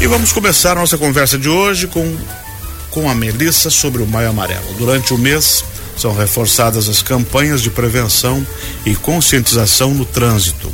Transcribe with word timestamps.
E 0.00 0.06
vamos 0.06 0.32
começar 0.32 0.76
nossa 0.76 0.96
conversa 0.96 1.36
de 1.36 1.48
hoje 1.48 1.88
com, 1.88 2.16
com 2.88 3.10
a 3.10 3.14
Melissa 3.16 3.68
sobre 3.68 4.00
o 4.00 4.06
Maio 4.06 4.30
Amarelo. 4.30 4.74
Durante 4.74 5.12
o 5.12 5.18
mês 5.18 5.64
são 5.96 6.14
reforçadas 6.14 6.88
as 6.88 7.02
campanhas 7.02 7.60
de 7.60 7.68
prevenção 7.68 8.46
e 8.86 8.94
conscientização 8.94 9.92
no 9.92 10.04
trânsito. 10.04 10.72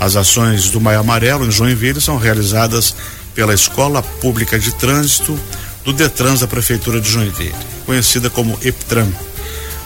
As 0.00 0.16
ações 0.16 0.70
do 0.70 0.80
Maio 0.80 1.00
Amarelo 1.00 1.46
em 1.46 1.50
Joinville 1.50 2.00
são 2.00 2.16
realizadas 2.16 2.96
pela 3.34 3.52
Escola 3.52 4.02
Pública 4.02 4.58
de 4.58 4.74
Trânsito 4.74 5.38
do 5.84 5.92
Detrans 5.92 6.40
da 6.40 6.46
Prefeitura 6.46 6.98
de 6.98 7.10
Joinville, 7.10 7.54
conhecida 7.84 8.30
como 8.30 8.58
EPTRAN. 8.62 9.08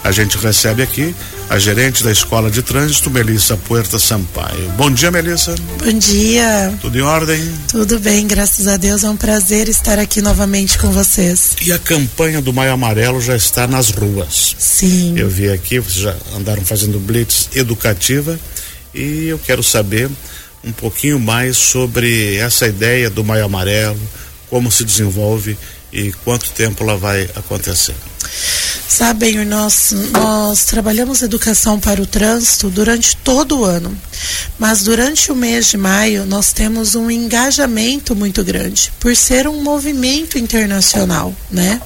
A 0.01 0.13
gente 0.13 0.37
recebe 0.37 0.81
aqui 0.81 1.13
a 1.49 1.57
gerente 1.57 2.03
da 2.03 2.11
Escola 2.11 2.51
de 2.51 2.61
Trânsito, 2.61 3.09
Melissa 3.09 3.55
Puerta 3.55 3.97
Sampaio. 3.97 4.69
Bom 4.71 4.91
dia, 4.91 5.09
Melissa. 5.09 5.55
Bom 5.77 5.93
dia. 5.97 6.73
Tudo 6.81 6.97
em 6.97 7.01
ordem? 7.01 7.53
Tudo 7.69 7.99
bem, 7.99 8.27
graças 8.27 8.67
a 8.67 8.75
Deus. 8.75 9.03
É 9.03 9.09
um 9.09 9.15
prazer 9.15 9.69
estar 9.69 9.97
aqui 9.97 10.21
novamente 10.21 10.77
com 10.77 10.91
vocês. 10.91 11.55
E 11.61 11.71
a 11.71 11.79
campanha 11.79 12.41
do 12.41 12.51
Maio 12.51 12.73
Amarelo 12.73 13.21
já 13.21 13.35
está 13.35 13.65
nas 13.65 13.91
ruas. 13.91 14.55
Sim. 14.59 15.17
Eu 15.17 15.29
vi 15.29 15.49
aqui, 15.49 15.79
vocês 15.79 16.03
já 16.03 16.15
andaram 16.35 16.63
fazendo 16.65 16.99
blitz 16.99 17.49
educativa 17.55 18.37
e 18.93 19.27
eu 19.27 19.39
quero 19.39 19.63
saber 19.63 20.09
um 20.63 20.71
pouquinho 20.71 21.19
mais 21.19 21.55
sobre 21.55 22.35
essa 22.35 22.67
ideia 22.67 23.09
do 23.09 23.23
Maio 23.23 23.45
Amarelo, 23.45 23.99
como 24.49 24.69
se 24.69 24.83
desenvolve 24.83 25.57
e 25.93 26.11
quanto 26.25 26.49
tempo 26.49 26.83
ela 26.83 26.97
vai 26.97 27.23
acontecer. 27.35 27.95
Sabem, 28.89 29.43
nós, 29.43 29.93
nós 30.11 30.63
trabalhamos 30.63 31.21
educação 31.21 31.77
para 31.77 32.01
o 32.01 32.05
trânsito 32.05 32.69
durante 32.69 33.17
todo 33.17 33.59
o 33.59 33.65
ano, 33.65 33.95
mas 34.57 34.81
durante 34.81 35.29
o 35.29 35.35
mês 35.35 35.67
de 35.67 35.77
maio 35.77 36.25
nós 36.25 36.53
temos 36.53 36.95
um 36.95 37.11
engajamento 37.11 38.15
muito 38.15 38.45
grande, 38.45 38.91
por 38.97 39.13
ser 39.13 39.45
um 39.45 39.61
movimento 39.61 40.37
internacional, 40.37 41.35
né? 41.51 41.81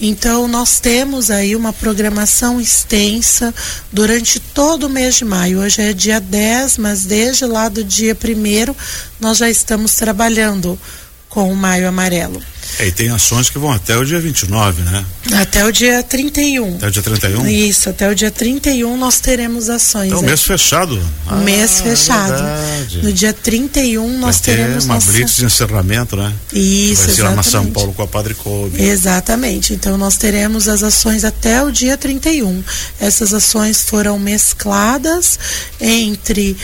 Então 0.00 0.48
nós 0.48 0.80
temos 0.80 1.30
aí 1.30 1.54
uma 1.54 1.74
programação 1.74 2.58
extensa 2.58 3.54
durante 3.92 4.40
todo 4.40 4.84
o 4.84 4.90
mês 4.90 5.16
de 5.16 5.26
maio. 5.26 5.60
Hoje 5.60 5.82
é 5.82 5.92
dia 5.92 6.18
10, 6.18 6.78
mas 6.78 7.04
desde 7.04 7.44
lá 7.44 7.68
do 7.68 7.84
dia 7.84 8.16
1 8.16 8.74
nós 9.20 9.36
já 9.36 9.50
estamos 9.50 9.94
trabalhando 9.94 10.78
com 11.28 11.52
o 11.52 11.56
Maio 11.56 11.86
Amarelo. 11.86 12.42
É, 12.78 12.86
e 12.86 12.92
tem 12.92 13.10
ações 13.10 13.48
que 13.48 13.58
vão 13.58 13.72
até 13.72 13.96
o 13.96 14.04
dia 14.04 14.20
29, 14.20 14.82
né? 14.82 15.04
Até 15.34 15.64
o 15.64 15.72
dia 15.72 16.02
31. 16.02 16.76
Até 16.76 16.86
o 16.86 16.90
dia 16.90 17.02
31? 17.02 17.46
Isso, 17.46 17.88
até 17.88 18.10
o 18.10 18.14
dia 18.14 18.30
31 18.30 18.96
nós 18.96 19.18
teremos 19.20 19.68
ações. 19.68 20.08
Então, 20.08 20.22
mês 20.22 20.42
fechado. 20.42 21.00
Ah, 21.26 21.36
mês 21.36 21.80
fechado. 21.80 22.42
Verdade. 22.42 23.02
No 23.02 23.12
dia 23.12 23.32
31 23.32 24.18
nós 24.18 24.36
Vai 24.36 24.44
teremos 24.44 24.84
uma 24.84 24.94
nossa... 24.94 25.12
blitz 25.12 25.36
de 25.36 25.44
encerramento, 25.44 26.16
né? 26.16 26.32
Isso, 26.52 27.06
Vai 27.06 27.14
ser 27.14 27.22
lá 27.22 27.30
na 27.30 27.40
exatamente. 27.40 27.50
São 27.50 27.72
Paulo 27.72 27.92
com 27.92 28.02
a 28.02 28.06
Padre 28.06 28.34
Coube. 28.34 28.82
Exatamente. 28.82 29.72
Então 29.72 29.96
nós 29.96 30.16
teremos 30.16 30.68
as 30.68 30.82
ações 30.82 31.24
até 31.24 31.62
o 31.62 31.70
dia 31.70 31.96
31. 31.96 32.62
Essas 33.00 33.32
ações 33.32 33.82
foram 33.82 34.18
mescladas 34.18 35.38
entre 35.80 36.56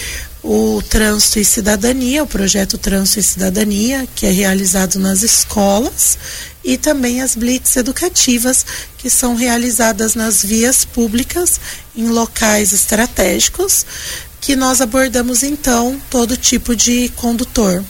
o 0.42 0.82
Trânsito 0.82 1.38
e 1.38 1.44
Cidadania, 1.44 2.24
o 2.24 2.26
projeto 2.26 2.76
Trânsito 2.76 3.20
e 3.20 3.22
Cidadania, 3.22 4.08
que 4.14 4.26
é 4.26 4.30
realizado 4.30 4.98
nas 4.98 5.22
escolas, 5.22 6.18
e 6.64 6.76
também 6.76 7.20
as 7.22 7.36
blitz 7.36 7.76
educativas, 7.76 8.66
que 8.98 9.08
são 9.08 9.36
realizadas 9.36 10.14
nas 10.14 10.42
vias 10.44 10.84
públicas, 10.84 11.60
em 11.94 12.08
locais 12.08 12.72
estratégicos, 12.72 13.86
que 14.40 14.56
nós 14.56 14.80
abordamos 14.80 15.44
então 15.44 16.00
todo 16.10 16.36
tipo 16.36 16.74
de 16.74 17.08
condutor. 17.10 17.84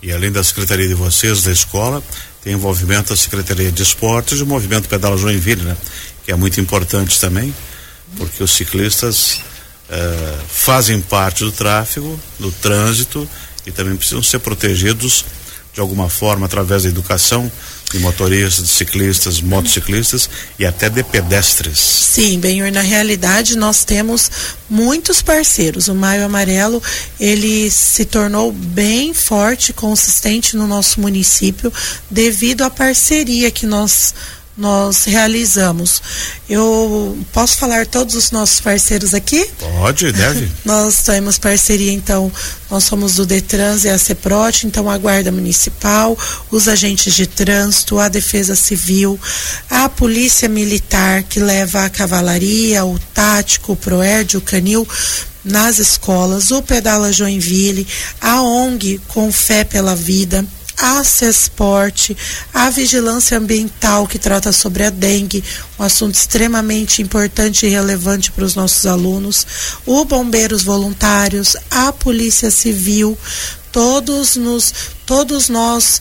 E 0.00 0.12
além 0.12 0.30
da 0.30 0.44
Secretaria 0.44 0.86
de 0.86 0.94
vocês, 0.94 1.42
da 1.42 1.50
escola, 1.50 2.02
tem 2.44 2.52
envolvimento 2.52 3.10
da 3.10 3.16
Secretaria 3.16 3.72
de 3.72 3.82
Esportes 3.82 4.38
e 4.38 4.42
o 4.42 4.46
Movimento 4.46 4.88
Pedala 4.88 5.16
Joinville, 5.16 5.64
né? 5.64 5.76
Que 6.24 6.30
é 6.30 6.36
muito 6.36 6.60
importante 6.60 7.18
também, 7.18 7.52
porque 8.16 8.42
os 8.42 8.52
ciclistas 8.52 9.40
Uh, 9.88 10.44
fazem 10.48 11.00
parte 11.00 11.44
do 11.44 11.50
tráfego, 11.50 12.20
do 12.38 12.52
trânsito 12.52 13.26
e 13.66 13.72
também 13.72 13.96
precisam 13.96 14.22
ser 14.22 14.38
protegidos 14.38 15.24
de 15.72 15.80
alguma 15.80 16.10
forma 16.10 16.44
através 16.44 16.82
da 16.82 16.88
educação 16.88 17.50
de 17.92 17.98
motoristas, 18.00 18.64
de 18.64 18.70
ciclistas, 18.70 19.40
motociclistas 19.40 20.28
e 20.58 20.66
até 20.66 20.88
de 20.88 21.02
pedestres. 21.02 21.78
Sim, 21.78 22.38
bem, 22.38 22.70
na 22.70 22.80
realidade 22.80 23.56
nós 23.56 23.84
temos 23.84 24.30
muitos 24.68 25.22
parceiros. 25.22 25.88
O 25.88 25.94
Maio 25.94 26.24
Amarelo, 26.24 26.82
ele 27.18 27.70
se 27.70 28.04
tornou 28.04 28.52
bem 28.52 29.14
forte, 29.14 29.72
consistente 29.72 30.56
no 30.56 30.66
nosso 30.66 31.00
município 31.00 31.72
devido 32.10 32.62
à 32.62 32.70
parceria 32.70 33.50
que 33.50 33.64
nós 33.64 34.12
nós 34.58 35.04
realizamos. 35.04 36.02
Eu 36.50 37.16
posso 37.32 37.56
falar 37.58 37.86
todos 37.86 38.16
os 38.16 38.32
nossos 38.32 38.60
parceiros 38.60 39.14
aqui? 39.14 39.48
Pode, 39.56 40.10
deve. 40.10 40.50
nós 40.66 41.02
temos 41.02 41.38
parceria, 41.38 41.92
então, 41.92 42.30
nós 42.68 42.82
somos 42.82 43.14
do 43.14 43.24
Detrans 43.24 43.84
e 43.84 43.88
a 43.88 43.96
CEPROT, 43.96 44.66
então 44.66 44.90
a 44.90 44.98
Guarda 44.98 45.30
Municipal, 45.30 46.18
os 46.50 46.66
agentes 46.66 47.14
de 47.14 47.26
trânsito, 47.26 48.00
a 48.00 48.08
Defesa 48.08 48.56
Civil, 48.56 49.18
a 49.70 49.88
Polícia 49.88 50.48
Militar, 50.48 51.22
que 51.22 51.38
leva 51.38 51.84
a 51.84 51.90
cavalaria, 51.90 52.84
o 52.84 52.98
tático, 53.14 53.72
o 53.72 53.76
proerd, 53.76 54.36
o 54.36 54.40
canil, 54.40 54.86
nas 55.44 55.78
escolas, 55.78 56.50
o 56.50 56.60
Pedala 56.62 57.12
Joinville, 57.12 57.86
a 58.20 58.42
ONG 58.42 59.00
Com 59.06 59.30
Fé 59.30 59.62
pela 59.62 59.94
Vida, 59.94 60.44
a 60.80 61.02
CESPORT, 61.02 62.16
a 62.54 62.70
vigilância 62.70 63.36
ambiental 63.36 64.06
que 64.06 64.18
trata 64.18 64.52
sobre 64.52 64.84
a 64.84 64.90
dengue, 64.90 65.42
um 65.78 65.82
assunto 65.82 66.14
extremamente 66.14 67.02
importante 67.02 67.66
e 67.66 67.68
relevante 67.68 68.30
para 68.30 68.44
os 68.44 68.54
nossos 68.54 68.86
alunos, 68.86 69.46
o 69.84 70.04
bombeiros 70.04 70.62
voluntários, 70.62 71.56
a 71.70 71.92
polícia 71.92 72.50
civil, 72.50 73.18
todos 73.72 74.36
nos, 74.36 74.72
todos 75.04 75.48
nós 75.48 76.00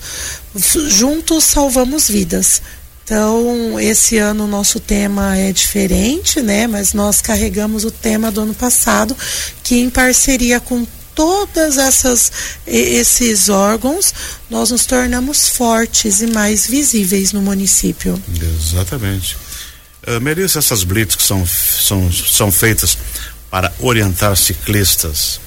juntos 0.88 1.44
salvamos 1.44 2.08
vidas. 2.08 2.62
Então, 3.04 3.80
esse 3.80 4.18
ano 4.18 4.44
o 4.44 4.48
nosso 4.48 4.82
tema 4.82 5.38
é 5.38 5.54
diferente, 5.54 6.42
né? 6.42 6.68
Mas 6.68 6.92
nós 6.92 7.22
carregamos 7.22 7.86
o 7.86 7.92
tema 7.92 8.30
do 8.30 8.42
ano 8.42 8.54
passado, 8.54 9.16
que 9.64 9.80
em 9.80 9.90
parceria 9.90 10.60
com 10.60 10.86
todas 11.18 11.80
essas 11.80 12.32
esses 12.68 13.50
órgãos 13.50 14.14
nós 14.52 14.70
nos 14.70 14.86
tornamos 14.86 15.50
fortes 15.50 16.22
e 16.22 16.28
mais 16.28 16.68
visíveis 16.68 17.34
no 17.34 17.42
município. 17.42 18.22
Exatamente. 18.40 19.36
Uh, 20.08 20.22
Melissa, 20.22 20.60
essas 20.60 20.84
blitz 20.84 21.16
que 21.16 21.24
são, 21.24 21.46
são, 21.46 22.14
são 22.14 22.52
feitas 22.52 22.96
para 23.50 23.74
orientar 23.80 24.38
ciclistas, 24.38 25.38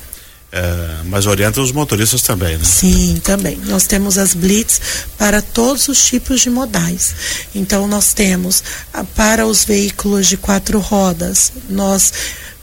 uh, 0.53 1.05
mas 1.05 1.27
orientam 1.27 1.63
os 1.63 1.71
motoristas 1.71 2.21
também, 2.23 2.59
né? 2.59 2.65
Sim, 2.65 3.21
também. 3.23 3.57
Nós 3.67 3.87
temos 3.87 4.19
as 4.19 4.35
blitz 4.35 4.81
para 5.17 5.41
todos 5.41 5.87
os 5.87 6.05
tipos 6.05 6.41
de 6.41 6.51
modais. 6.51 7.15
Então 7.55 7.87
nós 7.87 8.13
temos 8.13 8.63
uh, 8.93 9.05
para 9.15 9.47
os 9.47 9.65
veículos 9.65 10.27
de 10.27 10.37
quatro 10.37 10.81
rodas, 10.81 11.53
nós 11.69 12.13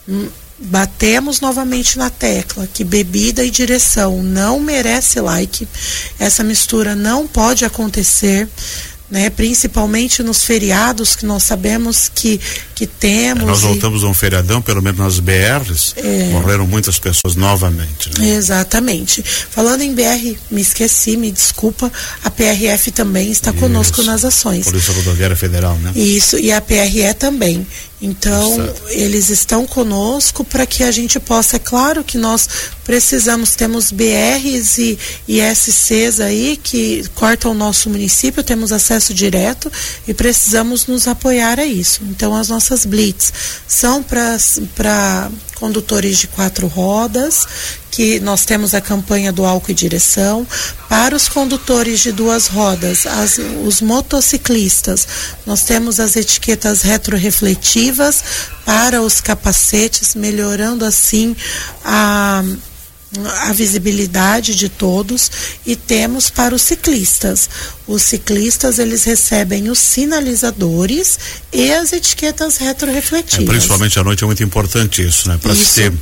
hum, 0.08 0.28
batemos 0.60 1.40
novamente 1.40 1.98
na 1.98 2.10
tecla 2.10 2.68
que 2.68 2.84
bebida 2.84 3.44
e 3.44 3.52
direção 3.52 4.24
não 4.24 4.60
merece 4.60 5.20
like. 5.20 5.68
Essa 6.20 6.44
mistura 6.44 6.96
não 6.96 7.28
pode 7.28 7.64
acontecer. 7.64 8.48
Né, 9.10 9.30
principalmente 9.30 10.22
nos 10.22 10.44
feriados 10.44 11.16
que 11.16 11.26
nós 11.26 11.42
sabemos 11.44 12.12
que, 12.14 12.42
que 12.76 12.86
temos. 12.86 13.46
Nós 13.46 13.62
voltamos 13.62 14.02
e... 14.02 14.06
a 14.06 14.10
um 14.10 14.14
feriadão, 14.14 14.62
pelo 14.62 14.82
menos 14.82 15.00
nas 15.00 15.20
BRs, 15.22 15.94
é... 15.96 16.26
morreram 16.26 16.68
muitas 16.68 17.00
pessoas 17.00 17.34
novamente. 17.38 18.12
Né? 18.20 18.32
Exatamente. 18.32 19.24
Falando 19.24 19.82
em 19.82 19.96
BR, 19.96 20.38
me 20.52 20.60
esqueci, 20.60 21.16
me 21.16 21.32
desculpa, 21.32 21.90
a 22.22 22.30
PRF 22.30 22.92
também 22.92 23.32
está 23.32 23.52
Isso. 23.52 23.60
conosco 23.62 24.04
nas 24.04 24.26
ações. 24.26 24.66
Polícia 24.66 24.94
Rodoviária 24.94 25.38
Federal, 25.38 25.78
né? 25.78 25.94
Isso, 25.96 26.38
e 26.38 26.52
a 26.52 26.60
PRE 26.60 27.14
também. 27.18 27.66
Então, 28.00 28.74
eles 28.90 29.30
estão 29.30 29.66
conosco 29.66 30.44
para 30.44 30.68
que 30.68 30.84
a 30.84 30.92
gente 30.92 31.20
possa, 31.20 31.56
é 31.56 31.60
claro 31.60 32.04
que 32.04 32.16
nós 32.16 32.48
precisamos, 32.84 33.56
temos 33.56 33.92
BRs 33.92 34.78
e, 34.78 35.00
e 35.28 35.40
SCs 35.42 36.20
aí 36.20 36.60
que 36.62 37.04
cortam 37.16 37.52
o 37.52 37.56
nosso 37.56 37.90
município, 37.90 38.44
temos 38.44 38.72
acesso 38.72 38.97
direto 39.14 39.72
e 40.08 40.14
precisamos 40.14 40.88
nos 40.88 41.08
apoiar 41.08 41.60
a 41.60 41.66
isso. 41.66 42.02
Então, 42.04 42.36
as 42.36 42.50
nossas 42.50 42.86
blitz 42.86 43.32
são 43.68 44.04
para 44.04 45.30
condutores 45.56 46.18
de 46.20 46.28
quatro 46.28 46.68
rodas, 46.68 47.46
que 47.90 48.20
nós 48.20 48.46
temos 48.46 48.74
a 48.76 48.82
campanha 48.82 49.32
do 49.32 49.44
álcool 49.44 49.72
e 49.72 49.74
direção. 49.74 50.46
Para 50.88 51.16
os 51.16 51.28
condutores 51.28 52.00
de 52.00 52.12
duas 52.12 52.48
rodas, 52.48 53.06
as, 53.08 53.40
os 53.66 53.82
motociclistas, 53.82 55.08
nós 55.46 55.64
temos 55.64 56.00
as 56.00 56.16
etiquetas 56.16 56.84
retrorefletivas 56.84 58.24
para 58.66 59.02
os 59.02 59.20
capacetes, 59.20 60.14
melhorando 60.14 60.86
assim 60.86 61.36
a 61.84 62.44
a 63.26 63.54
visibilidade 63.54 64.56
de 64.56 64.70
todos 64.70 65.32
e 65.66 65.76
temos 65.76 66.30
para 66.30 66.54
os 66.54 66.62
ciclistas. 66.62 67.50
Os 67.88 68.02
ciclistas 68.02 68.80
eles 68.80 69.04
recebem 69.06 69.70
os 69.70 69.80
sinalizadores 69.80 71.18
e 71.54 71.72
as 71.72 71.94
etiquetas 71.94 72.58
retrorefletivas. 72.58 73.48
É, 73.48 73.50
principalmente 73.50 74.00
à 74.00 74.04
noite 74.04 74.24
é 74.24 74.28
muito 74.28 74.44
importante 74.44 75.06
isso, 75.06 75.30
né? 75.30 75.40
Para 75.42 75.56
ter, 75.56 75.94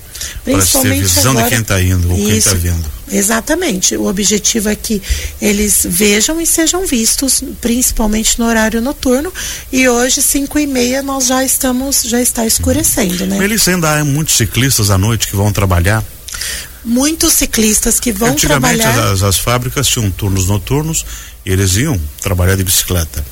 ter 0.44 0.94
visão 1.00 1.32
agora, 1.32 1.44
de 1.44 1.50
quem 1.50 1.62
está 1.62 1.82
indo 1.82 2.12
ou 2.12 2.18
quem 2.18 2.38
está 2.38 2.54
vindo. 2.54 2.96
Exatamente. 3.12 3.96
O 3.96 4.08
objetivo 4.08 4.70
é 4.70 4.76
que 4.76 5.02
eles 5.40 5.86
vejam 5.88 6.42
e 6.42 6.46
sejam 6.46 6.86
vistos, 6.86 7.44
principalmente 7.62 8.40
no 8.40 8.46
horário 8.46 8.82
noturno. 8.82 9.32
E 9.72 9.88
hoje, 9.88 10.22
5 10.22 10.58
e 10.60 10.68
meia, 10.68 11.04
nós 11.04 11.28
já 11.28 11.44
estamos, 11.44 12.02
já 12.04 12.20
está 12.20 12.46
escurecendo, 12.46 13.28
né? 13.28 13.38
Eles 13.44 13.68
ainda 13.68 14.00
há 14.00 14.04
muitos 14.04 14.36
ciclistas 14.36 14.90
à 14.90 14.98
noite 14.98 15.28
que 15.28 15.36
vão 15.36 15.52
trabalhar 15.52 16.04
muitos 16.86 17.34
ciclistas 17.34 18.00
que 18.00 18.12
vão 18.12 18.30
Antigamente 18.30 18.82
trabalhar. 18.82 19.12
As, 19.12 19.24
as 19.24 19.38
fábricas 19.38 19.88
tinham 19.88 20.10
turnos 20.12 20.48
noturnos 20.48 21.06
e 21.46 21.52
eles 21.52 21.76
iam 21.76 22.00
trabalhar 22.22 22.56
de 22.56 22.64
bicicleta. 22.64 23.26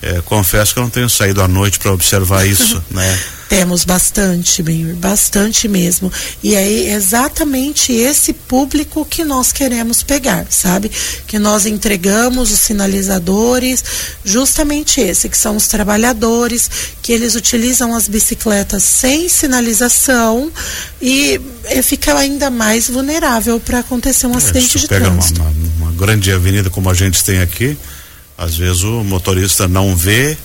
É, 0.00 0.20
confesso 0.22 0.72
que 0.72 0.78
eu 0.78 0.82
não 0.82 0.90
tenho 0.90 1.08
saído 1.08 1.42
à 1.42 1.48
noite 1.48 1.78
para 1.78 1.92
observar 1.92 2.46
isso, 2.46 2.82
né? 2.90 3.20
Temos 3.48 3.84
bastante, 3.84 4.62
bem, 4.62 4.94
bastante 4.94 5.68
mesmo. 5.68 6.10
E 6.42 6.54
é 6.54 6.94
exatamente 6.94 7.92
esse 7.92 8.32
público 8.32 9.04
que 9.04 9.22
nós 9.22 9.52
queremos 9.52 10.02
pegar, 10.02 10.46
sabe? 10.50 10.90
Que 11.26 11.38
nós 11.38 11.66
entregamos 11.66 12.50
os 12.50 12.58
sinalizadores, 12.58 13.84
justamente 14.24 15.00
esse, 15.00 15.28
que 15.28 15.36
são 15.36 15.56
os 15.56 15.68
trabalhadores, 15.68 16.70
que 17.02 17.12
eles 17.12 17.34
utilizam 17.34 17.94
as 17.94 18.08
bicicletas 18.08 18.82
sem 18.82 19.28
sinalização 19.28 20.50
e, 21.00 21.40
fica 21.82 22.16
ainda 22.16 22.50
mais 22.50 22.88
vulnerável 22.88 23.60
para 23.60 23.80
acontecer 23.80 24.26
um 24.26 24.34
é, 24.34 24.38
acidente 24.38 24.78
de 24.78 24.88
pega 24.88 25.06
trânsito. 25.06 25.40
Uma, 25.40 25.50
uma, 25.50 25.86
uma 25.88 25.92
grande 25.92 26.32
avenida 26.32 26.70
como 26.70 26.88
a 26.88 26.94
gente 26.94 27.22
tem 27.22 27.40
aqui, 27.40 27.76
às 28.38 28.56
vezes 28.56 28.82
o 28.82 29.04
motorista 29.04 29.68
não 29.68 29.94
vê, 29.94 30.36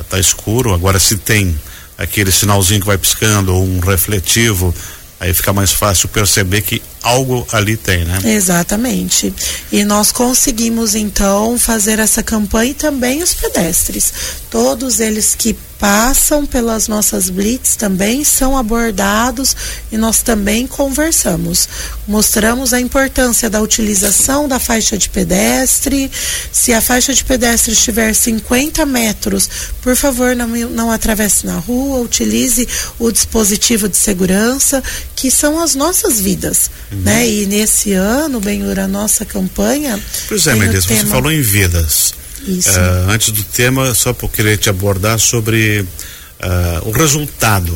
está 0.00 0.18
é, 0.18 0.20
escuro, 0.20 0.72
agora 0.72 1.00
se 1.00 1.16
tem 1.16 1.58
aquele 2.02 2.32
sinalzinho 2.32 2.80
que 2.80 2.86
vai 2.86 2.98
piscando 2.98 3.54
um 3.54 3.78
refletivo, 3.78 4.74
aí 5.20 5.32
fica 5.32 5.52
mais 5.52 5.72
fácil 5.72 6.08
perceber 6.08 6.62
que 6.62 6.82
algo 7.02 7.46
ali 7.52 7.76
tem, 7.76 8.04
né? 8.04 8.18
Exatamente. 8.24 9.34
E 9.70 9.84
nós 9.84 10.12
conseguimos 10.12 10.94
então 10.94 11.58
fazer 11.58 11.98
essa 11.98 12.22
campanha 12.22 12.70
e 12.70 12.74
também 12.74 13.22
os 13.22 13.34
pedestres. 13.34 14.12
Todos 14.50 15.00
eles 15.00 15.34
que 15.34 15.56
passam 15.82 16.46
pelas 16.46 16.86
nossas 16.86 17.28
blitz 17.28 17.74
também 17.74 18.22
são 18.22 18.56
abordados 18.56 19.56
e 19.90 19.96
nós 19.96 20.22
também 20.22 20.64
conversamos. 20.64 21.68
Mostramos 22.06 22.72
a 22.72 22.80
importância 22.80 23.50
da 23.50 23.60
utilização 23.60 24.46
da 24.46 24.60
faixa 24.60 24.96
de 24.96 25.08
pedestre. 25.08 26.08
Se 26.52 26.72
a 26.72 26.80
faixa 26.80 27.12
de 27.12 27.24
pedestre 27.24 27.72
estiver 27.72 28.14
50 28.14 28.86
metros, 28.86 29.50
por 29.80 29.96
favor, 29.96 30.36
não, 30.36 30.46
não 30.46 30.88
atravesse 30.88 31.46
na 31.46 31.58
rua, 31.58 31.98
utilize 31.98 32.68
o 32.96 33.10
dispositivo 33.10 33.88
de 33.88 33.96
segurança, 33.96 34.80
que 35.16 35.32
são 35.32 35.58
as 35.58 35.74
nossas 35.74 36.20
vidas. 36.20 36.70
Uhum. 36.92 37.00
Né? 37.00 37.28
E 37.28 37.46
nesse 37.46 37.92
ano, 37.92 38.40
Benhur, 38.40 38.78
a 38.78 38.86
nossa 38.86 39.24
campanha. 39.24 39.98
Pois 40.28 40.46
é, 40.46 40.54
Mendes, 40.54 40.84
tema... 40.84 41.00
você 41.00 41.06
falou 41.06 41.32
em 41.32 41.40
vidas. 41.40 42.14
Uh, 42.46 43.10
antes 43.10 43.30
do 43.30 43.42
tema, 43.44 43.94
só 43.94 44.12
por 44.12 44.30
querer 44.30 44.58
te 44.58 44.68
abordar 44.68 45.18
sobre 45.18 45.80
uh, 45.80 46.88
o 46.88 46.90
resultado. 46.90 47.72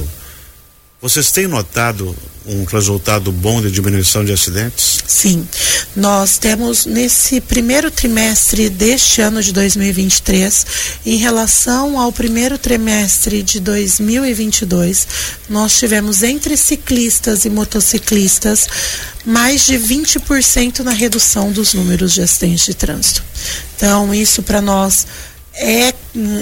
Vocês 1.07 1.31
têm 1.31 1.47
notado 1.47 2.17
um 2.45 2.65
resultado 2.65 3.31
bom 3.31 3.63
de 3.63 3.71
diminuição 3.71 4.25
de 4.25 4.33
acidentes? 4.33 4.99
Sim. 5.07 5.47
Nós 5.95 6.37
temos 6.37 6.85
nesse 6.85 7.41
primeiro 7.41 7.93
trimestre 7.93 8.69
deste 8.69 9.21
ano 9.21 9.41
de 9.41 9.53
2023, 9.53 10.67
em 11.07 11.17
relação 11.17 11.97
ao 11.97 12.11
primeiro 12.11 12.59
trimestre 12.59 13.41
de 13.41 13.61
2022, 13.61 15.07
nós 15.49 15.79
tivemos 15.79 16.25
entre 16.25 16.57
ciclistas 16.57 17.45
e 17.45 17.51
motociclistas 17.51 18.67
mais 19.25 19.65
de 19.65 19.79
20% 19.79 20.81
na 20.81 20.91
redução 20.91 21.53
dos 21.53 21.73
números 21.73 22.15
de 22.15 22.23
acidentes 22.23 22.67
de 22.67 22.75
trânsito. 22.75 23.23
Então, 23.77 24.13
isso 24.13 24.43
para 24.43 24.61
nós 24.61 25.07
é, 25.57 25.95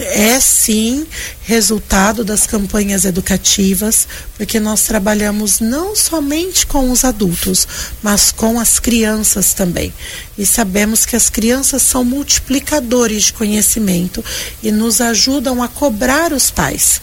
é 0.07 0.41
sim 0.41 1.07
resultado 1.43 2.25
das 2.25 2.47
campanhas 2.47 3.05
educativas, 3.05 4.09
porque 4.37 4.59
nós 4.59 4.83
trabalhamos 4.83 5.61
não 5.61 5.95
somente 5.95 6.67
com 6.67 6.91
os 6.91 7.05
adultos, 7.05 7.67
mas 8.03 8.33
com 8.33 8.59
as 8.59 8.81
crianças 8.81 9.55
também. 9.55 9.93
E 10.37 10.45
sabemos 10.45 11.07
que 11.07 11.17
as 11.17 11.31
crianças 11.31 11.83
são 11.83 12.05
multiplicadores 12.05 13.25
de 13.25 13.33
conhecimento 13.35 14.25
e 14.63 14.73
nos 14.73 15.01
ajudam 15.01 15.63
a 15.63 15.69
cobrar 15.69 16.33
os 16.33 16.51
pais. 16.51 17.01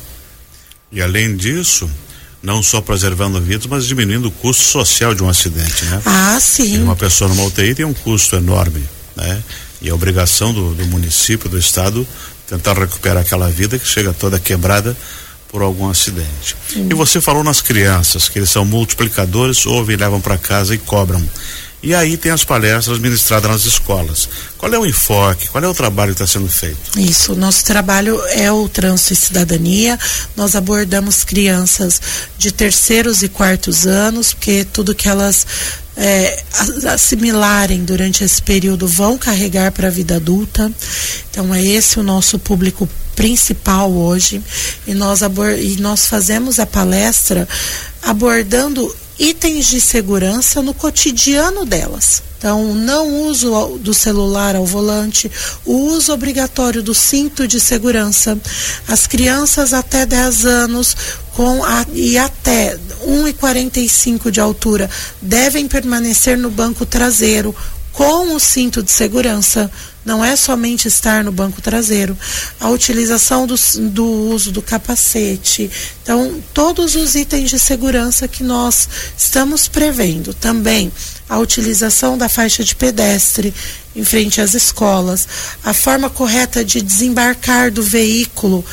E 0.91 1.01
além 1.01 1.37
disso, 1.37 1.89
não 2.43 2.61
só 2.61 2.81
preservando 2.81 3.39
vidas, 3.39 3.67
mas 3.67 3.85
diminuindo 3.85 4.27
o 4.27 4.31
custo 4.31 4.63
social 4.63 5.15
de 5.15 5.23
um 5.23 5.29
acidente, 5.29 5.85
né? 5.85 6.01
Ah, 6.05 6.37
sim. 6.41 6.75
E 6.75 6.79
uma 6.79 6.95
pessoa 6.95 7.29
numa 7.29 7.43
UTI 7.43 7.75
tem 7.75 7.85
um 7.85 7.93
custo 7.93 8.35
enorme, 8.35 8.83
né? 9.15 9.41
E 9.81 9.89
a 9.89 9.95
obrigação 9.95 10.53
do, 10.53 10.73
do 10.73 10.85
município, 10.85 11.49
do 11.49 11.57
estado, 11.57 12.07
tentar 12.47 12.77
recuperar 12.77 13.23
aquela 13.23 13.49
vida 13.49 13.79
que 13.79 13.87
chega 13.87 14.13
toda 14.13 14.39
quebrada 14.39 14.95
por 15.49 15.61
algum 15.61 15.89
acidente. 15.89 16.55
Sim. 16.71 16.87
E 16.89 16.93
você 16.93 17.19
falou 17.19 17.43
nas 17.43 17.61
crianças, 17.61 18.29
que 18.29 18.39
eles 18.39 18.49
são 18.49 18.63
multiplicadores, 18.63 19.65
ouvem, 19.65 19.97
levam 19.97 20.21
para 20.21 20.37
casa 20.37 20.73
e 20.73 20.77
cobram. 20.77 21.21
E 21.83 21.95
aí 21.95 22.15
tem 22.15 22.31
as 22.31 22.43
palestras 22.43 22.99
ministradas 22.99 23.49
nas 23.49 23.65
escolas. 23.65 24.29
Qual 24.57 24.71
é 24.71 24.77
o 24.77 24.85
enfoque? 24.85 25.47
Qual 25.47 25.63
é 25.63 25.67
o 25.67 25.73
trabalho 25.73 26.13
que 26.13 26.21
está 26.21 26.31
sendo 26.31 26.47
feito? 26.47 26.77
Isso, 26.95 27.35
nosso 27.35 27.65
trabalho 27.65 28.21
é 28.27 28.51
o 28.51 28.69
trânsito 28.69 29.13
e 29.13 29.15
cidadania. 29.15 29.97
Nós 30.35 30.55
abordamos 30.55 31.23
crianças 31.23 31.99
de 32.37 32.51
terceiros 32.51 33.23
e 33.23 33.29
quartos 33.29 33.87
anos, 33.87 34.31
porque 34.31 34.63
tudo 34.63 34.93
que 34.93 35.09
elas 35.09 35.45
é, 36.03 36.43
assimilarem 36.91 37.85
durante 37.85 38.23
esse 38.23 38.41
período 38.41 38.87
vão 38.87 39.19
carregar 39.19 39.71
para 39.71 39.87
a 39.87 39.91
vida 39.91 40.15
adulta. 40.15 40.71
Então 41.29 41.53
é 41.53 41.63
esse 41.63 41.99
o 41.99 42.03
nosso 42.03 42.39
público 42.39 42.89
principal 43.15 43.91
hoje 43.91 44.41
e 44.87 44.95
nós, 44.95 45.19
e 45.59 45.79
nós 45.79 46.07
fazemos 46.07 46.59
a 46.59 46.65
palestra 46.65 47.47
abordando 48.01 48.93
itens 49.19 49.67
de 49.67 49.79
segurança 49.79 50.61
no 50.63 50.73
cotidiano 50.73 51.65
delas. 51.65 52.23
Então, 52.41 52.73
não 52.73 53.27
uso 53.27 53.77
do 53.77 53.93
celular 53.93 54.55
ao 54.55 54.65
volante, 54.65 55.31
o 55.63 55.73
uso 55.73 56.11
obrigatório 56.11 56.81
do 56.81 56.91
cinto 56.91 57.47
de 57.47 57.59
segurança. 57.59 58.35
As 58.87 59.05
crianças 59.05 59.75
até 59.75 60.07
10 60.07 60.47
anos 60.47 60.95
com 61.35 61.63
a, 61.63 61.85
e 61.93 62.17
até 62.17 62.79
1,45 63.05 64.31
de 64.31 64.39
altura 64.39 64.89
devem 65.21 65.67
permanecer 65.67 66.35
no 66.35 66.49
banco 66.49 66.83
traseiro 66.83 67.55
com 67.93 68.33
o 68.35 68.39
cinto 68.39 68.81
de 68.81 68.89
segurança. 68.89 69.69
Não 70.03 70.25
é 70.25 70.35
somente 70.35 70.87
estar 70.87 71.23
no 71.23 71.31
banco 71.31 71.61
traseiro, 71.61 72.17
a 72.59 72.69
utilização 72.69 73.45
do, 73.45 73.53
do 73.91 74.03
uso 74.03 74.51
do 74.51 74.63
capacete. 74.63 75.69
Então, 76.01 76.41
todos 76.55 76.95
os 76.95 77.13
itens 77.13 77.51
de 77.51 77.59
segurança 77.59 78.27
que 78.27 78.43
nós 78.43 78.89
estamos 79.15 79.67
prevendo. 79.67 80.33
Também 80.33 80.91
a 81.31 81.39
utilização 81.39 82.17
da 82.17 82.27
faixa 82.27 82.61
de 82.61 82.75
pedestre 82.75 83.53
em 83.95 84.03
frente 84.03 84.41
às 84.41 84.53
escolas, 84.53 85.25
a 85.63 85.73
forma 85.73 86.09
correta 86.09 86.63
de 86.63 86.81
desembarcar 86.81 87.71
do 87.71 87.81
veículo 87.81 88.65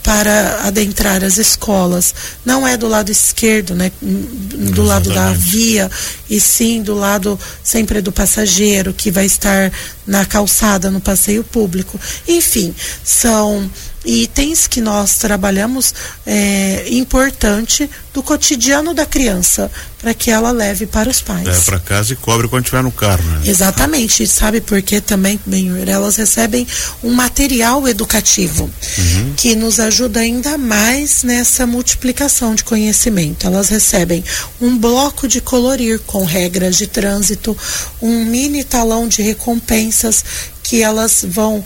para 0.00 0.60
adentrar 0.62 1.24
as 1.24 1.38
escolas. 1.38 2.14
Não 2.44 2.66
é 2.66 2.76
do 2.76 2.86
lado 2.86 3.10
esquerdo, 3.10 3.74
né? 3.74 3.90
Do 4.00 4.84
lado 4.84 5.12
da 5.12 5.32
via, 5.32 5.90
e 6.30 6.40
sim 6.40 6.80
do 6.80 6.94
lado 6.94 7.36
sempre 7.64 8.00
do 8.00 8.12
passageiro 8.12 8.94
que 8.94 9.10
vai 9.10 9.26
estar 9.26 9.72
na 10.06 10.24
calçada, 10.24 10.88
no 10.88 11.00
passeio 11.00 11.42
público. 11.42 11.98
Enfim, 12.28 12.72
são 13.02 13.68
itens 14.04 14.66
que 14.66 14.80
nós 14.80 15.16
trabalhamos 15.16 15.94
é, 16.26 16.86
importante 16.90 17.88
do 18.12 18.22
cotidiano 18.22 18.92
da 18.92 19.06
criança 19.06 19.70
para 19.98 20.12
que 20.12 20.30
ela 20.30 20.50
leve 20.50 20.84
para 20.84 21.08
os 21.08 21.20
pais. 21.20 21.46
Leva 21.46 21.62
para 21.62 21.78
casa 21.78 22.12
e 22.12 22.16
cobre 22.16 22.48
quando 22.48 22.64
estiver 22.64 22.82
no 22.82 22.90
carro, 22.90 23.22
né? 23.22 23.42
Exatamente. 23.44 24.26
Sabe 24.26 24.60
por 24.60 24.82
quê 24.82 25.00
também, 25.00 25.38
bem, 25.46 25.70
elas 25.86 26.16
recebem 26.16 26.66
um 27.02 27.12
material 27.12 27.86
educativo 27.86 28.64
uhum. 28.98 29.34
que 29.36 29.54
nos 29.54 29.78
ajuda 29.78 30.20
ainda 30.20 30.58
mais 30.58 31.22
nessa 31.22 31.66
multiplicação 31.66 32.54
de 32.54 32.64
conhecimento. 32.64 33.46
Elas 33.46 33.68
recebem 33.68 34.24
um 34.60 34.76
bloco 34.76 35.28
de 35.28 35.40
colorir 35.40 36.00
com 36.00 36.24
regras 36.24 36.76
de 36.76 36.88
trânsito, 36.88 37.56
um 38.00 38.24
mini 38.24 38.64
talão 38.64 39.06
de 39.06 39.22
recompensas 39.22 40.24
que 40.62 40.82
elas 40.82 41.24
vão 41.28 41.64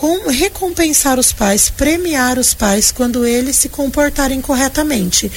com, 0.00 0.30
recompensar 0.30 1.18
os 1.18 1.30
pais, 1.30 1.68
premiar 1.68 2.38
os 2.38 2.54
pais 2.54 2.90
quando 2.90 3.26
eles 3.26 3.56
se 3.56 3.68
comportarem 3.68 4.40
corretamente. 4.40 5.30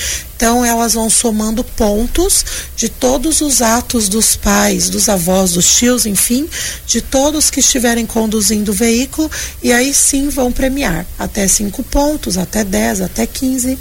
Então 0.44 0.66
elas 0.66 0.94
vão 0.94 1.10
somando 1.10 1.64
pontos 1.64 2.44
de 2.76 2.90
todos 2.90 3.40
os 3.40 3.62
atos 3.62 4.10
dos 4.10 4.36
pais, 4.36 4.90
dos 4.90 5.08
avós, 5.08 5.54
dos 5.54 5.78
tios, 5.78 6.06
enfim, 6.06 6.50
de 6.86 7.02
todos 7.02 7.50
que 7.50 7.62
estiverem 7.62 8.06
conduzindo 8.06 8.74
o 8.74 8.76
veículo 8.76 9.32
e 9.64 9.72
aí 9.72 9.94
sim 9.94 10.28
vão 10.28 10.52
premiar 10.52 11.06
até 11.18 11.48
cinco 11.48 11.82
pontos, 11.82 12.38
até 12.38 12.62
10, 12.62 13.00
até 13.00 13.26
15. 13.26 13.80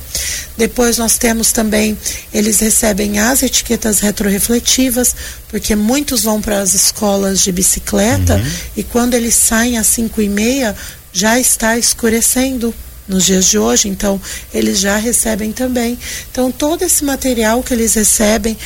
Depois 0.56 0.98
nós 0.98 1.18
temos 1.18 1.50
também, 1.50 1.98
eles 2.32 2.60
recebem 2.60 3.18
as 3.18 3.42
etiquetas 3.42 3.98
retrorefletivas, 3.98 5.16
porque 5.48 5.74
muitos 5.74 6.22
vão 6.22 6.40
para 6.40 6.60
as 6.60 6.74
escolas 6.74 7.40
de 7.40 7.50
bicicleta 7.50 8.36
uhum. 8.36 8.50
e 8.76 8.84
quando 8.84 9.14
eles 9.14 9.34
saem 9.34 9.78
às 9.78 9.88
cinco 9.88 10.22
e 10.22 10.28
meia 10.28 10.76
já 11.12 11.40
está 11.40 11.76
escurecendo 11.76 12.72
nos 13.12 13.24
dias 13.24 13.46
de 13.46 13.58
hoje, 13.58 13.88
então 13.88 14.20
eles 14.52 14.80
já 14.80 14.96
recebem 14.96 15.52
também. 15.52 15.98
Então 16.30 16.50
todo 16.50 16.82
esse 16.82 17.04
material 17.04 17.62
que 17.62 17.74
eles 17.74 17.94
recebem, 17.94 18.56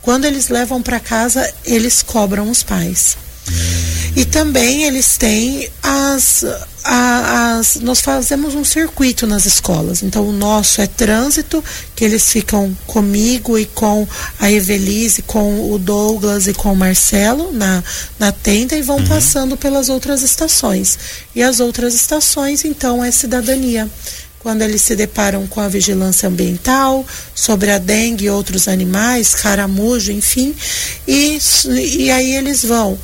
quando 0.00 0.24
eles 0.24 0.48
levam 0.48 0.80
para 0.80 1.00
casa, 1.00 1.52
eles 1.64 2.02
cobram 2.02 2.48
os 2.50 2.62
pais. 2.62 3.16
E 4.16 4.24
também 4.24 4.84
eles 4.84 5.18
têm 5.18 5.68
as, 5.82 6.44
as, 6.82 7.76
Nós 7.76 8.00
fazemos 8.00 8.54
um 8.54 8.64
circuito 8.64 9.26
nas 9.26 9.44
escolas. 9.44 10.02
Então 10.02 10.26
o 10.26 10.32
nosso 10.32 10.80
é 10.80 10.86
trânsito, 10.86 11.62
que 11.94 12.04
eles 12.04 12.30
ficam 12.30 12.76
comigo 12.86 13.58
e 13.58 13.66
com 13.66 14.08
a 14.40 14.50
Evelise, 14.50 15.22
com 15.22 15.70
o 15.70 15.78
Douglas 15.78 16.46
e 16.46 16.54
com 16.54 16.72
o 16.72 16.76
Marcelo 16.76 17.52
na, 17.52 17.84
na 18.18 18.32
tenda 18.32 18.74
e 18.74 18.82
vão 18.82 18.96
uhum. 18.96 19.06
passando 19.06 19.56
pelas 19.56 19.88
outras 19.88 20.22
estações. 20.22 20.98
E 21.34 21.42
as 21.42 21.60
outras 21.60 21.94
estações, 21.94 22.64
então, 22.64 23.04
é 23.04 23.10
cidadania 23.10 23.90
quando 24.46 24.62
eles 24.62 24.80
se 24.82 24.94
deparam 24.94 25.44
com 25.44 25.60
a 25.60 25.66
vigilância 25.66 26.28
ambiental, 26.28 27.04
sobre 27.34 27.72
a 27.72 27.78
dengue 27.78 28.26
e 28.26 28.30
outros 28.30 28.68
animais, 28.68 29.34
caramujo, 29.34 30.12
enfim, 30.12 30.54
e, 31.04 31.36
e 31.98 32.12
aí 32.12 32.36
eles 32.36 32.64
vão 32.64 32.96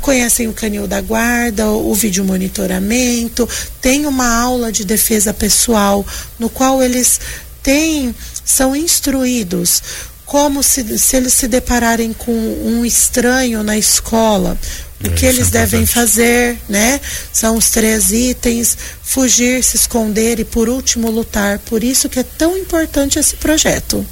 conhecem 0.00 0.48
o 0.48 0.52
canil 0.52 0.86
da 0.86 1.00
guarda, 1.00 1.70
o 1.70 1.94
vídeo 1.94 2.24
monitoramento, 2.24 3.48
tem 3.80 4.06
uma 4.06 4.28
aula 4.28 4.72
de 4.72 4.84
defesa 4.84 5.32
pessoal 5.32 6.04
no 6.38 6.50
qual 6.50 6.82
eles 6.82 7.20
têm, 7.62 8.14
são 8.44 8.74
instruídos 8.74 9.82
como 10.30 10.62
se, 10.62 10.96
se 10.96 11.16
eles 11.16 11.32
se 11.32 11.48
depararem 11.48 12.12
com 12.12 12.30
um 12.32 12.84
estranho 12.84 13.64
na 13.64 13.76
escola, 13.76 14.56
o 15.02 15.08
é, 15.08 15.10
que 15.10 15.26
eles 15.26 15.48
é 15.48 15.50
devem 15.50 15.84
fazer, 15.84 16.56
né? 16.68 17.00
São 17.32 17.56
os 17.56 17.70
três 17.70 18.12
itens: 18.12 18.78
fugir, 19.02 19.64
se 19.64 19.76
esconder 19.76 20.38
e, 20.38 20.44
por 20.44 20.68
último, 20.68 21.10
lutar. 21.10 21.58
Por 21.58 21.82
isso 21.82 22.08
que 22.08 22.20
é 22.20 22.22
tão 22.22 22.56
importante 22.56 23.18
esse 23.18 23.34
projeto. 23.34 24.06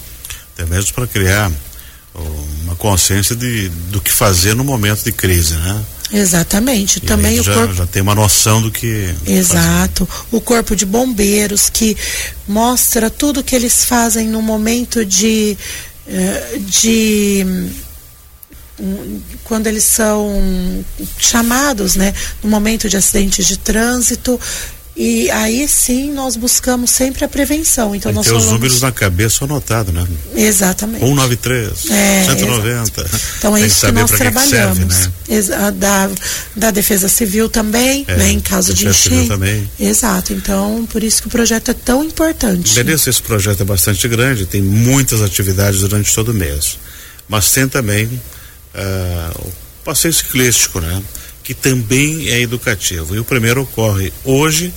Até 0.54 0.66
mesmo 0.66 0.92
para 0.92 1.06
criar 1.06 1.52
uma 2.14 2.74
consciência 2.76 3.36
de, 3.36 3.68
do 3.90 4.00
que 4.00 4.12
fazer 4.12 4.54
no 4.54 4.64
momento 4.64 5.04
de 5.04 5.12
crise, 5.12 5.54
né? 5.54 5.84
Exatamente. 6.12 6.98
E 6.98 7.00
Também 7.00 7.38
o 7.38 7.42
já, 7.42 7.54
corpo 7.54 7.74
já 7.74 7.86
tem 7.86 8.02
uma 8.02 8.14
noção 8.14 8.62
do 8.62 8.70
que. 8.70 9.14
Exato. 9.26 10.06
Fazer. 10.06 10.26
O 10.32 10.40
corpo 10.40 10.74
de 10.74 10.86
bombeiros 10.86 11.68
que 11.68 11.96
mostra 12.46 13.10
tudo 13.10 13.44
que 13.44 13.54
eles 13.54 13.84
fazem 13.84 14.26
no 14.26 14.40
momento 14.40 15.04
de 15.04 15.56
eh, 16.06 16.58
de 16.66 17.44
hum, 18.80 19.20
quando 19.44 19.66
eles 19.66 19.84
são 19.84 20.84
chamados, 21.18 21.96
né, 21.96 22.14
no 22.42 22.48
momento 22.48 22.88
de 22.88 22.96
acidentes 22.96 23.46
de 23.46 23.58
trânsito, 23.58 24.40
e 25.00 25.30
aí 25.30 25.68
sim 25.68 26.12
nós 26.12 26.34
buscamos 26.34 26.90
sempre 26.90 27.24
a 27.24 27.28
prevenção. 27.28 27.94
Então 27.94 28.10
nós 28.10 28.26
ter 28.26 28.32
falamos... 28.32 28.46
os 28.48 28.52
números 28.52 28.82
na 28.82 28.90
cabeça 28.90 29.44
anotado, 29.44 29.92
né? 29.92 30.04
Exatamente. 30.34 31.04
193, 31.04 31.90
é, 31.90 32.24
190. 32.24 33.00
Exato. 33.00 33.20
Então 33.38 33.56
é 33.56 33.60
isso 33.60 33.86
que 33.86 33.92
nós 33.92 34.10
trabalhamos. 34.10 34.78
Que 35.24 35.34
serve, 35.34 35.54
né? 35.54 35.70
da, 35.70 36.10
da 36.56 36.70
Defesa 36.72 37.08
Civil 37.08 37.48
também, 37.48 38.04
é, 38.08 38.16
né? 38.16 38.30
Em 38.32 38.40
caso 38.40 38.74
de 38.74 38.88
enchente. 38.88 39.28
também. 39.28 39.70
Exato. 39.78 40.32
Então, 40.32 40.84
por 40.90 41.04
isso 41.04 41.22
que 41.22 41.28
o 41.28 41.30
projeto 41.30 41.70
é 41.70 41.74
tão 41.74 42.02
importante. 42.02 42.74
Beleza, 42.74 43.08
esse 43.08 43.22
projeto 43.22 43.60
é 43.60 43.64
bastante 43.64 44.08
grande, 44.08 44.46
tem 44.46 44.60
muitas 44.60 45.22
atividades 45.22 45.82
durante 45.82 46.12
todo 46.12 46.30
o 46.30 46.34
mês. 46.34 46.76
Mas 47.28 47.52
tem 47.52 47.68
também 47.68 48.06
uh, 48.06 49.46
o 49.46 49.52
passeio 49.84 50.12
ciclístico, 50.12 50.80
né? 50.80 51.00
Que 51.48 51.54
também 51.54 52.28
é 52.28 52.42
educativo. 52.42 53.16
E 53.16 53.18
o 53.18 53.24
primeiro 53.24 53.62
ocorre 53.62 54.12
hoje 54.22 54.70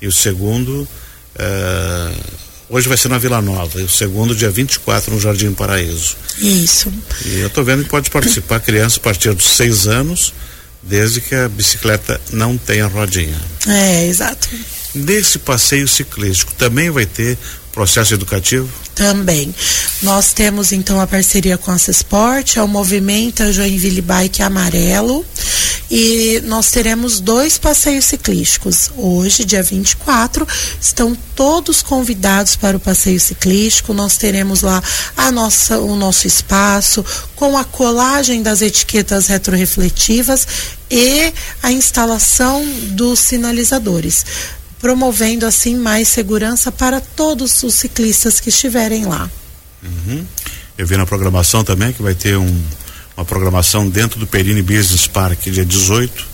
e 0.00 0.06
o 0.06 0.12
segundo 0.12 0.88
uh, 1.36 2.24
hoje 2.66 2.88
vai 2.88 2.96
ser 2.96 3.10
na 3.10 3.18
Vila 3.18 3.42
Nova 3.42 3.78
e 3.78 3.84
o 3.84 3.88
segundo 3.90 4.34
dia 4.34 4.50
24 4.50 5.12
no 5.12 5.20
Jardim 5.20 5.52
Paraíso. 5.52 6.16
Isso. 6.38 6.90
E 7.26 7.40
eu 7.40 7.48
estou 7.48 7.62
vendo 7.62 7.84
que 7.84 7.90
pode 7.90 8.08
participar 8.08 8.58
crianças 8.60 8.96
a 8.96 9.02
partir 9.02 9.34
dos 9.34 9.54
seis 9.54 9.86
anos, 9.86 10.32
desde 10.82 11.20
que 11.20 11.34
a 11.34 11.46
bicicleta 11.46 12.18
não 12.32 12.56
tenha 12.56 12.86
rodinha. 12.86 13.38
É, 13.68 14.06
exato. 14.06 14.48
Nesse 14.94 15.38
passeio 15.38 15.86
ciclístico 15.86 16.54
também 16.54 16.88
vai 16.88 17.04
ter 17.04 17.36
processo 17.74 18.14
educativo? 18.14 18.68
Também. 18.94 19.52
Nós 20.02 20.32
temos 20.32 20.72
então 20.72 21.00
a 21.00 21.06
parceria 21.06 21.58
com 21.58 21.72
a 21.72 21.78
Cesport, 21.78 22.56
é 22.56 22.62
o 22.62 22.68
Movimento 22.68 23.52
Joinville 23.52 24.00
Bike 24.00 24.42
Amarelo, 24.42 25.24
e 25.90 26.40
nós 26.46 26.70
teremos 26.70 27.20
dois 27.20 27.58
passeios 27.58 28.04
ciclísticos. 28.04 28.90
Hoje, 28.96 29.44
dia 29.44 29.62
24, 29.62 30.46
estão 30.80 31.16
todos 31.34 31.82
convidados 31.82 32.56
para 32.56 32.76
o 32.76 32.80
passeio 32.80 33.20
ciclístico. 33.20 33.92
Nós 33.92 34.16
teremos 34.16 34.62
lá 34.62 34.82
a 35.16 35.30
nossa, 35.30 35.78
o 35.78 35.94
nosso 35.96 36.26
espaço 36.26 37.04
com 37.36 37.56
a 37.58 37.64
colagem 37.64 38.42
das 38.42 38.62
etiquetas 38.62 39.26
retrorefletivas 39.26 40.46
e 40.90 41.32
a 41.62 41.70
instalação 41.70 42.64
dos 42.92 43.18
sinalizadores 43.18 44.24
promovendo 44.84 45.46
assim 45.46 45.76
mais 45.76 46.08
segurança 46.08 46.70
para 46.70 47.00
todos 47.00 47.62
os 47.62 47.72
ciclistas 47.72 48.38
que 48.38 48.50
estiverem 48.50 49.06
lá. 49.06 49.30
Uhum. 49.82 50.22
Eu 50.76 50.86
vi 50.86 50.94
na 50.94 51.06
programação 51.06 51.64
também 51.64 51.90
que 51.90 52.02
vai 52.02 52.14
ter 52.14 52.36
um, 52.36 52.62
uma 53.16 53.24
programação 53.24 53.88
dentro 53.88 54.20
do 54.20 54.26
Perini 54.26 54.60
Business 54.60 55.06
Park, 55.06 55.40
dia 55.44 55.64
18, 55.64 56.26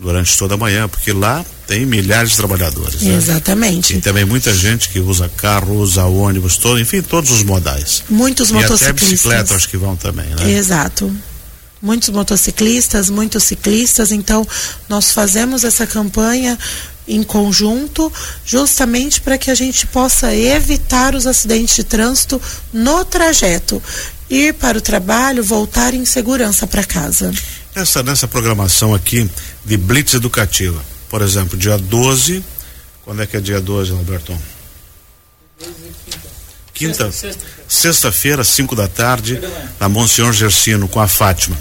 durante 0.00 0.36
toda 0.36 0.54
a 0.54 0.56
manhã, 0.56 0.88
porque 0.88 1.12
lá 1.12 1.46
tem 1.68 1.86
milhares 1.86 2.30
de 2.30 2.36
trabalhadores. 2.38 3.02
Né? 3.02 3.14
Exatamente. 3.14 3.94
E 3.94 4.00
também 4.00 4.24
muita 4.24 4.52
gente 4.52 4.88
que 4.88 4.98
usa 4.98 5.30
carro, 5.36 5.76
usa 5.76 6.06
ônibus, 6.06 6.56
todo, 6.56 6.80
enfim, 6.80 7.02
todos 7.02 7.30
os 7.30 7.44
modais. 7.44 8.02
Muitos 8.10 8.50
e 8.50 8.54
motociclistas. 8.54 8.90
Até 8.90 9.10
bicicleta 9.10 9.54
acho 9.54 9.68
que 9.68 9.76
vão 9.76 9.94
também, 9.94 10.26
né? 10.26 10.50
Exato. 10.50 11.08
Muitos 11.80 12.08
motociclistas, 12.08 13.08
muitos 13.08 13.44
ciclistas, 13.44 14.10
então 14.10 14.44
nós 14.88 15.12
fazemos 15.12 15.62
essa 15.62 15.86
campanha 15.86 16.58
em 17.06 17.22
conjunto, 17.22 18.12
justamente 18.44 19.20
para 19.20 19.38
que 19.38 19.50
a 19.50 19.54
gente 19.54 19.86
possa 19.86 20.34
evitar 20.34 21.14
os 21.14 21.26
acidentes 21.26 21.76
de 21.76 21.84
trânsito 21.84 22.40
no 22.72 23.04
trajeto, 23.04 23.82
ir 24.28 24.54
para 24.54 24.78
o 24.78 24.80
trabalho, 24.80 25.44
voltar 25.44 25.94
em 25.94 26.04
segurança 26.04 26.66
para 26.66 26.84
casa. 26.84 27.32
Essa 27.74 28.02
nessa 28.02 28.26
programação 28.26 28.94
aqui 28.94 29.30
de 29.64 29.76
blitz 29.76 30.14
educativa, 30.14 30.82
por 31.08 31.22
exemplo, 31.22 31.56
dia 31.56 31.78
12, 31.78 32.42
quando 33.04 33.22
é 33.22 33.26
que 33.26 33.36
é 33.36 33.40
dia 33.40 33.60
12, 33.60 33.92
Roberto? 33.92 34.36
Quinta, 36.74 37.10
sexta-feira, 37.66 38.44
5 38.44 38.76
da 38.76 38.86
tarde, 38.86 39.40
na 39.80 39.88
Monsenhor 39.88 40.32
Gersino 40.32 40.86
com 40.86 41.00
a 41.00 41.08
Fátima. 41.08 41.56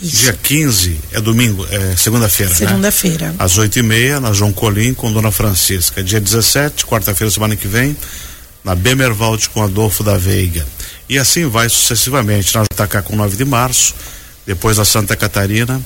Isso. 0.00 0.22
Dia 0.22 0.32
15 0.32 1.00
é 1.12 1.20
domingo, 1.20 1.66
é 1.70 1.96
segunda-feira. 1.96 2.52
Né? 2.52 2.58
Segunda-feira. 2.58 3.28
Né? 3.28 3.34
Às 3.38 3.58
oito 3.58 3.78
e 3.78 3.82
meia, 3.82 4.20
na 4.20 4.32
João 4.32 4.52
Colim 4.52 4.94
com 4.94 5.12
Dona 5.12 5.32
Francisca. 5.32 6.02
Dia 6.02 6.20
17, 6.20 6.86
quarta-feira, 6.86 7.30
semana 7.30 7.56
que 7.56 7.66
vem, 7.66 7.96
na 8.62 8.74
Bemerwald 8.74 9.48
com 9.50 9.62
Adolfo 9.62 10.04
da 10.04 10.16
Veiga. 10.16 10.64
E 11.08 11.18
assim 11.18 11.48
vai 11.48 11.68
sucessivamente. 11.68 12.54
Na 12.54 12.62
Jatacá 12.62 13.02
com 13.02 13.16
9 13.16 13.36
de 13.36 13.44
março, 13.44 13.94
depois 14.46 14.78
na 14.78 14.84
Santa 14.84 15.16
Catarina 15.16 15.80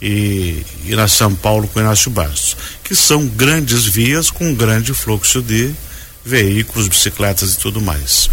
e, 0.00 0.62
e 0.84 0.94
na 0.94 1.08
São 1.08 1.34
Paulo 1.34 1.66
com 1.68 1.80
Inácio 1.80 2.10
Bastos. 2.10 2.56
Que 2.82 2.94
são 2.94 3.26
grandes 3.26 3.86
vias 3.86 4.30
com 4.30 4.54
grande 4.54 4.92
fluxo 4.92 5.40
de 5.40 5.74
veículos, 6.22 6.88
bicicletas 6.88 7.54
e 7.54 7.58
tudo 7.58 7.80
mais. 7.80 8.28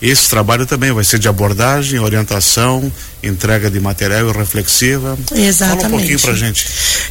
Esse 0.00 0.28
trabalho 0.28 0.66
também 0.66 0.92
vai 0.92 1.04
ser 1.04 1.18
de 1.18 1.26
abordagem, 1.26 1.98
orientação, 1.98 2.92
entrega 3.22 3.70
de 3.70 3.80
material 3.80 4.30
reflexiva. 4.30 5.18
Exatamente. 5.34 5.82
Fala 5.82 5.94
um 5.94 5.98
pouquinho 5.98 6.20
pra 6.20 6.34
gente. 6.34 6.68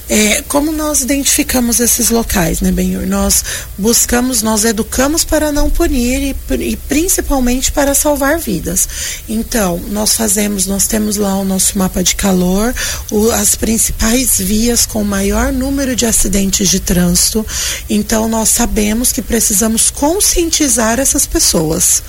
É, 0.08 0.44
como 0.48 0.72
nós 0.72 1.02
identificamos 1.02 1.80
esses 1.80 2.12
locais, 2.12 2.62
né, 2.62 2.72
Benhur? 2.72 3.08
Nós 3.08 3.44
buscamos, 3.76 4.44
nós 4.44 4.64
educamos 4.66 5.24
para 5.24 5.52
não 5.52 5.68
punir 5.68 6.36
e, 6.50 6.54
e, 6.64 6.78
principalmente 6.78 7.72
para 7.72 7.96
salvar 7.96 8.38
vidas. 8.38 8.88
Então, 9.28 9.82
nós 9.90 10.16
fazemos, 10.16 10.68
nós 10.68 10.86
temos 10.86 11.18
lá 11.18 11.36
o 11.38 11.44
nosso 11.44 11.78
mapa 11.80 12.04
de 12.04 12.16
calor, 12.16 12.74
o, 13.12 13.32
as 13.32 13.56
principais 13.56 14.38
vias 14.38 14.86
com 14.86 15.04
maior 15.04 15.52
número 15.52 15.96
de 15.96 16.06
acidentes 16.06 16.70
de 16.70 16.80
trânsito. 16.80 17.46
Então, 17.90 18.30
nós 18.30 18.50
sabemos 18.50 19.12
que 19.12 19.24
precisamos 19.24 19.90
conscientizar 19.90 21.00
essas 21.00 21.26
pessoas 21.26 22.04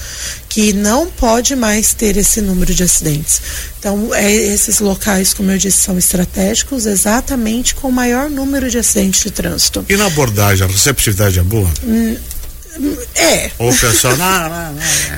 que 0.56 0.72
não 0.72 1.06
pode 1.06 1.54
mais 1.54 1.92
ter 1.92 2.16
esse 2.16 2.40
número 2.40 2.72
de 2.74 2.82
acidentes. 2.82 3.42
Então, 3.78 4.14
é, 4.14 4.32
esses 4.32 4.80
locais, 4.80 5.34
como 5.34 5.50
eu 5.50 5.58
disse, 5.58 5.76
são 5.76 5.98
estratégicos 5.98 6.86
exatamente 6.86 7.74
com 7.74 7.88
o 7.88 7.92
maior 7.92 8.30
número 8.30 8.70
de 8.70 8.78
acidentes 8.78 9.22
de 9.22 9.30
trânsito. 9.30 9.84
E 9.86 9.98
na 9.98 10.06
abordagem, 10.06 10.66
a 10.66 10.70
receptividade 10.70 11.38
é 11.38 11.42
boa? 11.42 11.70
Hum, 11.84 12.16
é. 13.14 13.50
Não, 14.16 14.74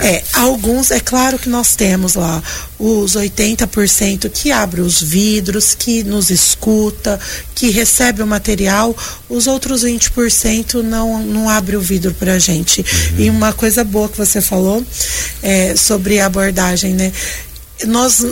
É, 0.07 0.23
alguns, 0.33 0.91
é 0.91 1.01
claro 1.01 1.39
que 1.39 1.49
nós 1.49 1.75
temos 1.75 2.15
lá 2.15 2.43
os 2.79 3.17
80% 3.17 4.31
que 4.31 4.53
abre 4.53 4.81
os 4.81 5.03
vidros, 5.03 5.75
que 5.75 6.05
nos 6.05 6.31
escuta, 6.31 7.19
que 7.55 7.71
recebe 7.71 8.23
o 8.23 8.27
material, 8.27 8.97
os 9.29 9.47
outros 9.47 9.85
20% 9.85 10.83
não, 10.83 11.23
não 11.23 11.49
abre 11.49 11.77
o 11.77 11.81
vidro 11.81 12.15
pra 12.15 12.39
gente. 12.39 12.81
Uhum. 12.81 13.21
E 13.21 13.31
uma 13.31 13.53
coisa 13.53 13.83
boa 13.83 14.09
que 14.09 14.17
você 14.17 14.41
falou 14.41 14.85
é, 15.43 15.75
sobre 15.77 16.21
a 16.21 16.27
abordagem, 16.27 16.95
né? 16.95 17.13
nós 17.87 18.25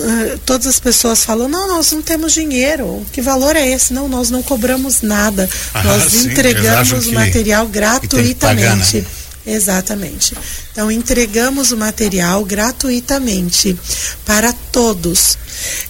todas 0.44 0.66
as 0.66 0.80
pessoas 0.80 1.24
falam 1.24 1.48
não 1.48 1.68
nós 1.68 1.92
não 1.92 2.02
temos 2.02 2.32
dinheiro 2.32 3.06
que 3.12 3.22
valor 3.22 3.54
é 3.54 3.66
esse 3.68 3.92
não 3.92 4.08
nós 4.08 4.28
não 4.30 4.42
cobramos 4.42 5.02
nada 5.02 5.48
ah, 5.72 5.84
nós 5.84 6.12
sim, 6.12 6.30
entregamos 6.30 7.06
o 7.06 7.12
material 7.12 7.68
gratuitamente 7.68 8.98
né? 8.98 9.06
Exatamente. 9.46 10.34
Então, 10.72 10.90
entregamos 10.90 11.70
o 11.70 11.76
material 11.76 12.44
gratuitamente 12.44 13.78
para 14.24 14.52
todos. 14.52 15.38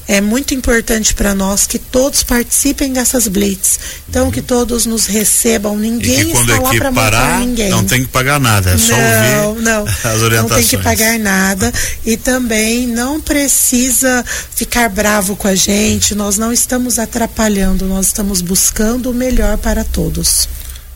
É 0.07 0.21
muito 0.21 0.55
importante 0.55 1.15
para 1.15 1.35
nós 1.35 1.67
que 1.67 1.79
todos 1.79 2.23
participem 2.23 2.93
dessas 2.93 3.27
blitz. 3.27 3.81
Então, 4.09 4.27
uhum. 4.27 4.31
que 4.31 4.43
todos 4.43 4.85
nos 4.85 5.07
recebam. 5.07 5.77
Ninguém 5.77 6.33
está 6.33 6.61
lá 6.61 6.75
para 6.75 6.93
matar 6.93 7.41
ninguém. 7.41 7.71
Não 7.71 7.85
tem 7.85 8.03
que 8.03 8.09
pagar 8.09 8.39
nada, 8.39 8.73
é 8.73 8.79
só 8.79 8.95
não, 8.95 9.49
ouvir 9.49 9.63
não, 9.63 9.85
as 10.05 10.23
orientações. 10.23 10.43
Não 10.43 10.49
tem 10.49 10.67
que 10.67 10.77
pagar 10.79 11.19
nada. 11.19 11.73
E 12.05 12.17
também 12.19 12.87
não 12.87 13.21
precisa 13.21 14.23
ficar 14.55 14.91
bravo 14.91 15.35
com 15.35 15.49
a 15.49 15.55
gente. 15.55 16.15
Nós 16.15 16.37
não 16.37 16.53
estamos 16.53 16.99
atrapalhando, 16.99 17.87
nós 17.87 18.09
estamos 18.09 18.43
buscando 18.43 19.11
o 19.11 19.15
melhor 19.15 19.57
para 19.57 19.83
todos. 19.83 20.47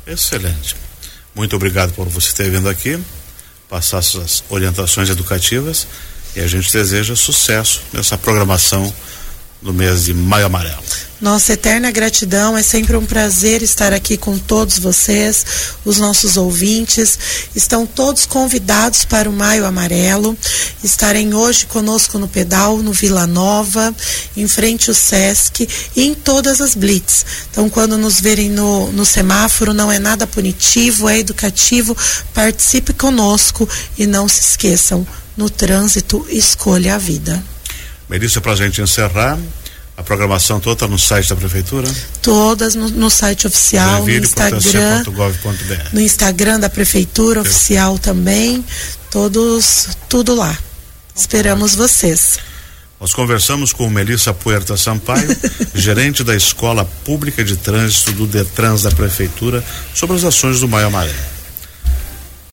Excelente. 0.07 0.77
Muito 1.35 1.55
obrigado 1.57 1.93
por 1.93 2.09
você 2.09 2.33
ter 2.33 2.51
vindo 2.51 2.69
aqui, 2.69 2.99
passar 3.69 4.03
suas 4.03 4.43
orientações 4.49 5.09
educativas 5.09 5.87
e 6.35 6.41
a 6.41 6.47
gente 6.47 6.73
deseja 6.73 7.15
sucesso 7.17 7.83
nessa 7.93 8.17
programação 8.19 8.93
do 9.63 9.73
mês 9.73 10.05
de 10.05 10.15
Maio 10.15 10.47
Amarelo. 10.47 10.83
Nossa 11.21 11.53
eterna 11.53 11.91
gratidão, 11.91 12.57
é 12.57 12.63
sempre 12.63 12.97
um 12.97 13.05
prazer 13.05 13.63
estar 13.63 13.93
aqui 13.93 14.17
com 14.17 14.39
todos 14.39 14.79
vocês, 14.79 15.45
os 15.85 15.99
nossos 15.99 16.39
ouvintes. 16.39 17.19
Estão 17.55 17.85
todos 17.85 18.25
convidados 18.25 19.05
para 19.05 19.29
o 19.29 19.33
Maio 19.33 19.67
Amarelo. 19.67 20.35
Estarem 20.83 21.35
hoje 21.35 21.67
conosco 21.67 22.19
no 22.19 22.27
pedal, 22.27 22.79
no 22.79 22.95
Vila 22.95 23.27
Nova, 23.27 23.95
em 24.35 24.49
frente 24.49 24.89
ao 24.89 24.95
Sesc 24.95 25.69
e 25.95 26.05
em 26.05 26.15
todas 26.15 26.63
as 26.63 26.75
blitz. 26.75 27.27
Então, 27.51 27.69
quando 27.69 27.99
nos 27.99 28.19
verem 28.19 28.49
no, 28.49 28.91
no 28.91 29.05
semáforo, 29.05 29.75
não 29.75 29.93
é 29.93 29.99
nada 29.99 30.27
punitivo, 30.27 31.07
é 31.07 31.19
educativo. 31.19 31.95
Participe 32.33 32.95
conosco 32.95 33.69
e 33.99 34.07
não 34.07 34.27
se 34.27 34.41
esqueçam, 34.41 35.07
no 35.37 35.51
trânsito, 35.51 36.27
escolha 36.31 36.95
a 36.95 36.99
vida. 36.99 37.45
Melissa, 38.11 38.41
para 38.41 38.53
a 38.53 38.57
gente 38.57 38.83
encerrar, 38.83 39.39
a 39.97 40.03
programação 40.03 40.59
toda 40.59 40.73
está 40.75 40.89
no 40.89 40.99
site 40.99 41.29
da 41.29 41.37
prefeitura? 41.37 41.89
Todas 42.21 42.75
no, 42.75 42.89
no 42.89 43.09
site 43.09 43.47
oficial, 43.47 44.03
no 44.03 44.11
Instagram. 44.11 45.05
No 45.93 46.01
Instagram 46.01 46.59
da 46.59 46.69
prefeitura 46.69 47.41
oficial 47.41 48.01
também. 48.01 48.65
Todos, 49.13 49.91
tudo 50.09 50.35
lá. 50.35 50.59
Esperamos 51.15 51.77
vocês. 51.77 52.39
Nós 53.01 53.13
conversamos 53.13 53.73
com 53.73 53.89
Melissa 53.89 54.35
Puerta 54.35 54.77
Sampaio, 54.77 55.29
gerente 55.73 56.25
da 56.25 56.35
Escola 56.35 56.85
Pública 57.05 57.45
de 57.45 57.57
Trânsito 57.57 58.11
do 58.11 58.27
Detrans 58.27 58.83
da 58.83 58.91
Prefeitura, 58.91 59.65
sobre 59.95 60.17
as 60.17 60.25
ações 60.25 60.59
do 60.59 60.67
Maio 60.67 60.89
Amarelo. 60.89 61.40